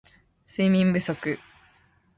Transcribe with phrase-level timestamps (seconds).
[0.47, 1.13] 睡眠不足